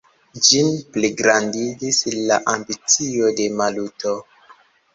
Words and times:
Ĝin 0.45 0.69
pligrandigis 0.95 2.01
la 2.31 2.39
ambicio 2.55 3.31
de 3.43 3.49
Maluto. 3.61 4.19